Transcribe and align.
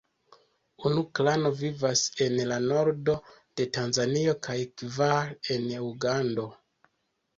Unu 0.89 1.01
klano 1.19 1.51
vivas 1.59 2.01
en 2.25 2.39
la 2.53 2.57
nordo 2.73 3.17
de 3.61 3.69
Tanzanio 3.77 4.35
kaj 4.49 4.57
kvar 4.83 5.31
en 5.57 5.73
Ugando. 5.93 6.49